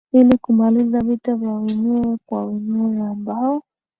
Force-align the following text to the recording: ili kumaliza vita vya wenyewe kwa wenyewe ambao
ili 0.11 0.37
kumaliza 0.37 0.99
vita 1.01 1.35
vya 1.35 1.49
wenyewe 1.51 2.17
kwa 2.25 2.45
wenyewe 2.45 3.01
ambao 3.07 3.63